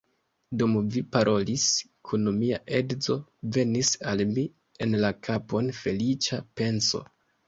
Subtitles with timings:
[0.59, 1.65] Dum vi parolis
[2.11, 3.17] kun mia edzo,
[3.57, 4.45] venis al mi
[4.87, 7.03] en la kapon feliĉa penso.